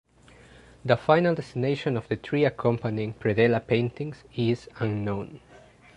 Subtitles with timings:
[0.83, 5.41] The final destination of the three accompanying predella paintings is unknown.